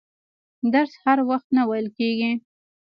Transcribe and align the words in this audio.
درس 0.73 0.93
هر 1.03 1.17
وخت 1.29 1.47
نه 1.57 1.63
ویل 1.69 1.87
کیږي. 1.97 2.31